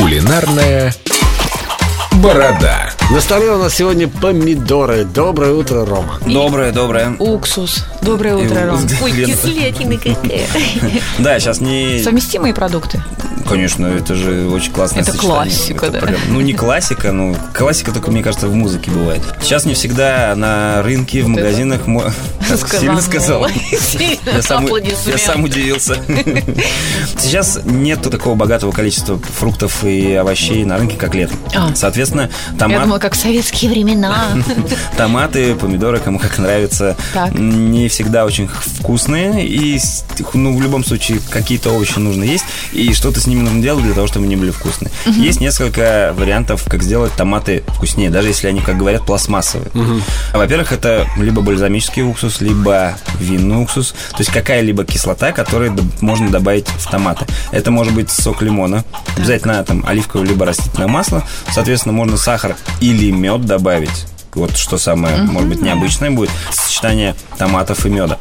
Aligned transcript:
Кулинарная 0.00 0.94
борода. 2.22 2.99
На 3.12 3.20
столе 3.20 3.50
у 3.50 3.58
нас 3.58 3.74
сегодня 3.74 4.06
помидоры. 4.06 5.04
Доброе 5.04 5.52
утро, 5.52 5.84
Рома. 5.84 6.18
Доброе, 6.24 6.70
доброе. 6.70 7.16
Уксус. 7.18 7.84
Доброе 8.02 8.36
утро, 8.36 8.66
Ром. 8.66 8.86
Ой, 9.02 9.10
кислятина 9.10 9.96
какая. 9.96 10.46
Да, 11.18 11.38
сейчас 11.40 11.60
не... 11.60 12.00
Совместимые 12.04 12.54
продукты. 12.54 13.02
Конечно, 13.48 13.86
это 13.86 14.14
же 14.14 14.48
очень 14.48 14.70
классное 14.70 15.02
Это 15.02 15.10
сочетание. 15.10 15.34
классика, 15.36 15.86
Это 15.86 16.00
да. 16.00 16.06
прям- 16.06 16.20
ну, 16.28 16.40
не 16.40 16.52
классика, 16.52 17.10
ну, 17.10 17.34
классика 17.52 17.90
только, 17.90 18.12
мне 18.12 18.22
кажется, 18.22 18.46
в 18.46 18.54
музыке 18.54 18.92
бывает. 18.92 19.22
Сейчас 19.42 19.64
не 19.64 19.74
всегда 19.74 20.34
на 20.36 20.80
рынке, 20.82 21.22
в 21.22 21.28
магазинах... 21.28 21.88
мо- 21.88 22.12
сильно 22.80 23.00
сказал. 23.00 23.46
Я 23.48 24.42
сам, 24.42 24.66
я 24.66 25.18
сам 25.18 25.42
удивился. 25.42 25.96
Сейчас 27.18 27.60
нету 27.64 28.08
такого 28.10 28.36
богатого 28.36 28.70
количества 28.70 29.18
фруктов 29.18 29.82
и 29.84 30.14
овощей 30.14 30.64
на 30.64 30.78
рынке, 30.78 30.96
как 30.96 31.14
летом. 31.16 31.38
А. 31.56 31.74
Соответственно, 31.74 32.30
томат, 32.56 32.99
как 33.00 33.14
в 33.14 33.16
советские 33.16 33.70
времена. 33.70 34.28
томаты, 34.96 35.54
помидоры, 35.54 35.98
кому 35.98 36.18
как 36.18 36.38
нравится, 36.38 36.96
Так. 37.14 37.34
не 37.34 37.88
всегда 37.88 38.24
очень 38.24 38.48
вкусные. 38.48 39.46
И, 39.46 39.80
ну, 40.34 40.56
в 40.56 40.60
любом 40.60 40.84
случае, 40.84 41.20
какие-то 41.30 41.70
овощи 41.70 41.98
нужно 41.98 42.24
есть. 42.24 42.44
И 42.72 42.92
что-то 42.92 43.20
с 43.20 43.26
ними 43.26 43.40
нужно 43.40 43.62
делать 43.62 43.84
для 43.84 43.94
того, 43.94 44.06
чтобы 44.06 44.26
они 44.26 44.36
были 44.36 44.50
вкусные. 44.50 44.90
Есть 45.06 45.40
несколько 45.40 46.14
вариантов, 46.16 46.64
как 46.68 46.82
сделать 46.82 47.12
томаты 47.16 47.64
вкуснее, 47.68 48.10
даже 48.10 48.28
если 48.28 48.46
они, 48.48 48.60
как 48.60 48.76
говорят, 48.76 49.04
пластмассовые. 49.06 49.70
Во-первых, 50.32 50.72
это 50.72 51.06
либо 51.16 51.42
бальзамический 51.42 52.02
уксус, 52.02 52.40
либо 52.40 52.94
винный 53.18 53.56
уксус. 53.62 53.92
То 54.12 54.18
есть 54.18 54.30
какая-либо 54.30 54.84
кислота, 54.84 55.32
которую 55.32 55.76
можно 56.00 56.30
добавить 56.30 56.66
в 56.68 56.90
томаты. 56.90 57.26
Это 57.52 57.70
может 57.70 57.94
быть 57.94 58.10
сок 58.10 58.42
лимона, 58.42 58.84
обязательно 59.16 59.62
там 59.64 59.84
оливковое 59.86 60.26
либо 60.26 60.44
растительное 60.46 60.88
масло. 60.88 61.24
Соответственно, 61.52 61.92
можно 61.94 62.16
сахар 62.16 62.56
или 62.90 63.10
мед 63.10 63.44
добавить. 63.46 64.06
Вот 64.34 64.56
что 64.56 64.78
самое, 64.78 65.16
может 65.18 65.48
быть, 65.48 65.62
необычное 65.62 66.10
будет. 66.10 66.30
Сочетание 66.52 67.14
томатов 67.38 67.84
и 67.86 67.88
меда. 67.88 68.18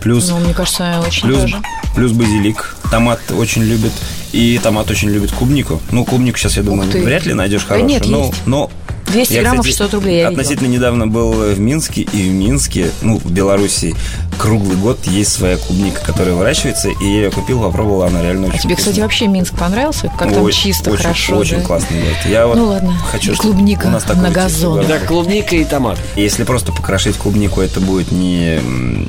Плюс 0.00 0.28
Ну, 0.28 0.38
мне 0.38 0.54
кажется, 0.54 1.02
очень 1.04 1.22
Плюс, 1.22 1.40
даже. 1.40 1.56
плюс 1.96 2.12
базилик. 2.12 2.76
Томат 2.90 3.20
очень 3.32 3.62
любит. 3.62 3.92
И 4.32 4.60
томат 4.62 4.88
очень 4.90 5.08
любит 5.10 5.32
клубнику. 5.32 5.80
Ну, 5.90 6.04
клубнику 6.04 6.38
сейчас, 6.38 6.56
я 6.56 6.62
думаю, 6.62 6.90
ты. 6.90 7.02
вряд 7.02 7.26
ли 7.26 7.34
найдешь 7.34 7.62
Да 7.62 7.68
хорошую. 7.74 7.88
нет, 7.90 8.06
но, 8.06 8.26
есть. 8.26 8.46
но 8.46 8.70
200 9.08 9.32
я, 9.32 9.40
граммов 9.42 9.60
кстати, 9.66 9.76
600 9.78 9.94
рублей 9.94 10.18
я. 10.20 10.28
Относительно 10.28 10.68
недавно 10.68 11.06
был 11.08 11.32
в 11.32 11.58
Минске, 11.58 12.02
и 12.02 12.28
в 12.28 12.32
Минске, 12.32 12.90
ну, 13.02 13.18
в 13.18 13.30
Беларуси, 13.30 13.96
круглый 14.36 14.76
год 14.76 14.98
есть 15.06 15.32
своя 15.32 15.56
клубника, 15.56 16.00
которая 16.04 16.34
выращивается, 16.34 16.88
и 16.88 17.04
я 17.04 17.24
ее 17.24 17.30
купил, 17.30 17.60
попробовал, 17.62 18.02
она 18.04 18.22
реально 18.22 18.46
А 18.46 18.50
очень 18.50 18.60
тебе, 18.60 18.74
кстати, 18.76 18.88
вкусная. 18.94 19.02
вообще 19.04 19.26
Минск 19.28 19.54
понравился? 19.58 20.12
Как 20.18 20.32
там 20.32 20.42
Ой, 20.42 20.52
чисто, 20.52 20.90
очень, 20.90 21.02
хорошо, 21.02 21.36
Очень 21.36 21.58
да? 21.58 21.62
классный 21.64 22.00
город. 22.00 22.16
Я 22.28 22.46
вот 22.46 22.56
Ну 22.56 22.66
ладно, 22.66 22.92
хочу, 23.10 23.32
и 23.32 23.34
чтобы 23.34 23.52
клубника 23.54 23.86
у 23.86 23.90
нас 23.90 24.02
такой 24.04 24.22
на 24.22 24.30
газон. 24.30 24.86
Да, 24.86 24.98
клубника 24.98 25.56
и 25.56 25.64
томат. 25.64 25.98
Если 26.16 26.44
просто 26.44 26.72
покрошить 26.72 27.16
клубнику, 27.16 27.60
это 27.60 27.80
будет 27.80 28.12
не 28.12 28.60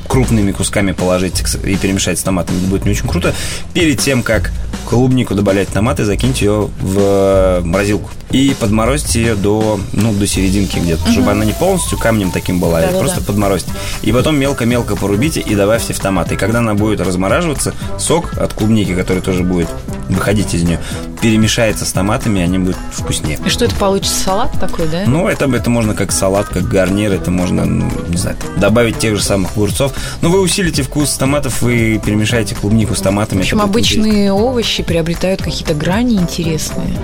крупными 0.08 0.52
кусками 0.52 0.92
положить 0.94 1.44
и 1.64 1.75
перемешать 1.75 2.20
с 2.20 2.23
томатами, 2.23 2.58
это 2.59 2.67
будет 2.67 2.86
не 2.86 2.92
очень 2.92 3.08
круто. 3.08 3.33
Перед 3.73 4.00
тем, 4.00 4.23
как 4.23 4.52
клубнику 4.89 5.36
добавлять 5.36 5.70
в 5.70 5.73
томаты, 5.73 6.05
закиньте 6.05 6.45
ее 6.45 6.70
в 6.80 6.98
э, 7.00 7.61
морозилку. 7.64 8.09
И 8.31 8.55
подморозьте 8.59 9.22
ее 9.22 9.36
до, 9.36 9.80
ну, 9.94 10.11
до 10.14 10.28
серединки 10.28 10.80
где-то, 10.80 11.09
чтобы 11.11 11.31
она 11.31 11.45
не 11.45 11.53
полностью 11.53 11.98
камнем 11.98 12.31
таким 12.31 12.59
была, 12.59 12.80
а 12.80 12.81
Да-да-да. 12.81 13.00
просто 13.00 13.22
подморозьте. 13.22 13.72
И 14.02 14.11
потом 14.11 14.38
мелко-мелко 14.38 14.95
порубите 14.98 15.17
и 15.26 15.56
добавьте 15.56 15.94
в 15.94 16.00
томаты. 16.00 16.36
И 16.36 16.38
когда 16.38 16.60
она 16.60 16.73
будет 16.73 17.02
размораживаться, 17.02 17.73
сок 18.00 18.38
от 18.38 18.54
клубники, 18.54 18.96
который 18.96 19.22
тоже 19.22 19.44
будет 19.44 19.68
выходить 20.10 20.54
из 20.54 20.64
нее, 20.64 20.80
перемешается 21.22 21.86
с 21.86 21.92
томатами, 21.92 22.40
и 22.40 22.44
они 22.44 22.60
будут 22.60 22.78
вкуснее. 22.92 23.38
И 23.45 23.50
что 23.50 23.66
это 23.66 23.76
получится, 23.76 24.23
салат 24.23 24.52
такой, 24.60 24.88
да? 24.88 25.04
Ну, 25.06 25.28
это, 25.28 25.45
это 25.45 25.70
можно 25.70 25.94
как 25.94 26.12
салат, 26.12 26.48
как 26.48 26.68
гарнир, 26.68 27.12
это 27.12 27.32
можно, 27.32 27.66
ну, 27.66 27.92
не 28.08 28.17
знаю, 28.17 28.38
добавить 28.58 29.00
тех 29.00 29.16
же 29.16 29.23
самых 29.23 29.52
огурцов. 29.52 29.94
Но 30.22 30.30
вы 30.30 30.39
усилите 30.39 30.83
вкус 30.83 31.11
томатов, 31.16 31.61
вы 31.61 31.99
перемешаете 32.04 32.55
клубнику 32.55 32.95
с 32.95 33.02
томатами. 33.02 33.39
В 33.39 33.42
общем, 33.42 33.58
будет 33.58 33.86
интересно. 33.86 34.04
обычные 34.04 34.34
овощи 34.34 34.84
приобретают 34.84 35.42
какие-то 35.42 35.73
грани 35.73 36.16
интересные. 36.16 36.98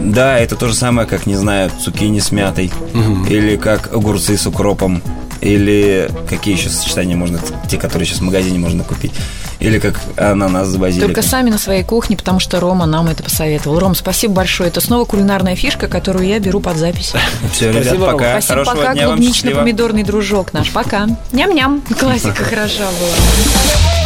Да, 0.00 0.38
это 0.38 0.56
то 0.56 0.68
же 0.68 0.74
самое, 0.74 1.06
как, 1.08 1.26
не 1.26 1.36
знаю, 1.36 1.70
цукини 1.82 2.20
с 2.20 2.30
мятой. 2.30 2.72
Или 3.28 3.56
как 3.56 3.92
огурцы 3.92 4.36
с 4.36 4.46
укропом. 4.46 5.02
Или 5.40 6.10
какие 6.28 6.56
еще 6.56 6.68
сочетания 6.68 7.16
можно, 7.16 7.40
те, 7.68 7.78
которые 7.78 8.06
сейчас 8.06 8.18
в 8.18 8.22
магазине 8.22 8.58
можно 8.58 8.84
купить. 8.84 9.12
Или 9.60 9.78
как 9.78 10.00
ананас 10.16 10.68
с 10.68 10.76
базиликом. 10.76 11.08
Только 11.08 11.28
сами 11.28 11.50
на 11.50 11.58
своей 11.58 11.82
кухне, 11.82 12.16
потому 12.16 12.38
что 12.38 12.60
Рома 12.60 12.86
нам 12.86 13.08
это 13.08 13.22
посоветовал. 13.22 13.78
Ром, 13.78 13.94
спасибо 13.94 14.34
большое. 14.34 14.68
Это 14.68 14.80
снова 14.80 15.04
кулинарная 15.04 15.56
фишка, 15.56 15.88
которую 15.88 16.26
я 16.26 16.38
беру 16.38 16.60
под 16.60 16.76
запись. 16.76 17.12
Все, 17.52 17.70
ребят, 17.70 17.84
Спасибо, 17.84 18.06
пока. 18.12 18.30
Спасибо, 18.40 18.64
Хорошего 18.64 18.76
пока, 18.76 19.06
клубнично-помидорный 19.06 20.02
дружок 20.04 20.52
наш. 20.52 20.70
Пока. 20.70 21.08
Ням-ням. 21.32 21.82
Классика 21.98 22.44
хороша 22.44 22.86
была. 23.00 23.97